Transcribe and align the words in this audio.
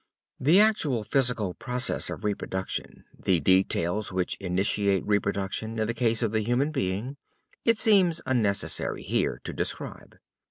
The 0.39 0.59
actual 0.59 1.03
physical 1.03 1.53
process 1.53 2.09
of 2.09 2.23
reproduction, 2.23 3.03
the 3.15 3.39
details 3.39 4.11
which 4.11 4.35
initiate 4.37 5.05
reproduction 5.05 5.77
in 5.77 5.85
the 5.85 5.93
case 5.93 6.23
of 6.23 6.31
the 6.31 6.41
human 6.41 6.71
being, 6.71 7.17
it 7.65 7.77
seems 7.77 8.19
unnecessary 8.25 9.03
here 9.03 9.39
to 9.43 9.53
describe. 9.53 10.15